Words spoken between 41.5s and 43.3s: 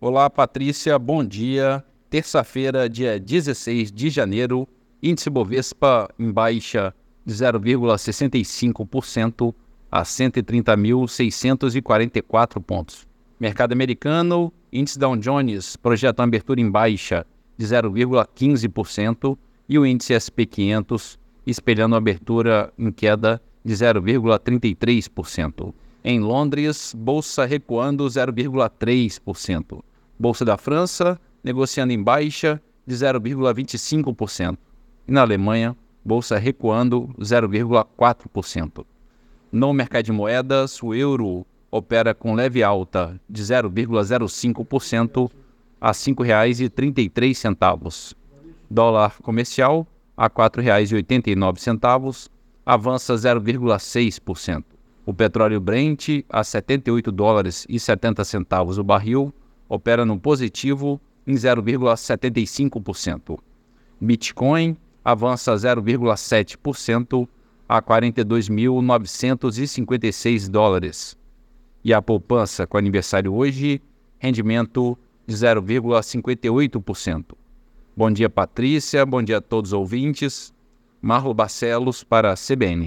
opera com leve alta